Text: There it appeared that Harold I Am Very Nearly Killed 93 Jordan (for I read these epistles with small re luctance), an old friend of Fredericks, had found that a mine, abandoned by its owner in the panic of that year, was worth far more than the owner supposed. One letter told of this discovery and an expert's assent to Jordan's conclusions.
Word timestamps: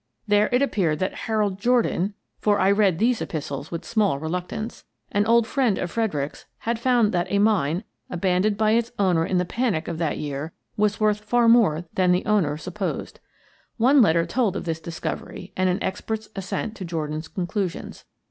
There 0.27 0.49
it 0.51 0.63
appeared 0.63 0.97
that 0.97 1.13
Harold 1.13 1.53
I 1.53 1.53
Am 1.53 1.59
Very 1.59 1.73
Nearly 1.73 1.83
Killed 1.83 1.83
93 1.83 1.99
Jordan 1.99 2.13
(for 2.39 2.59
I 2.59 2.71
read 2.71 2.97
these 2.97 3.21
epistles 3.21 3.69
with 3.69 3.85
small 3.85 4.17
re 4.17 4.29
luctance), 4.29 4.83
an 5.11 5.27
old 5.27 5.45
friend 5.45 5.77
of 5.77 5.91
Fredericks, 5.91 6.45
had 6.57 6.79
found 6.79 7.11
that 7.11 7.31
a 7.31 7.37
mine, 7.37 7.83
abandoned 8.09 8.57
by 8.57 8.71
its 8.71 8.91
owner 8.97 9.23
in 9.23 9.37
the 9.37 9.45
panic 9.45 9.87
of 9.87 9.99
that 9.99 10.17
year, 10.17 10.53
was 10.75 10.99
worth 10.99 11.19
far 11.19 11.47
more 11.47 11.85
than 11.93 12.11
the 12.11 12.25
owner 12.25 12.57
supposed. 12.57 13.19
One 13.77 14.01
letter 14.01 14.25
told 14.25 14.55
of 14.55 14.65
this 14.65 14.79
discovery 14.79 15.53
and 15.55 15.69
an 15.69 15.77
expert's 15.83 16.29
assent 16.35 16.75
to 16.77 16.83
Jordan's 16.83 17.27
conclusions. 17.27 18.05